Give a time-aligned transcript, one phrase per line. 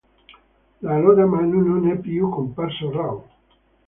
[0.81, 3.25] Da allora Manu non è più comparso a Raw.